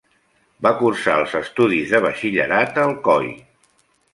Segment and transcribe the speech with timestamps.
[0.67, 3.31] Va cursar els estudis de Batxillerat a Alcoi.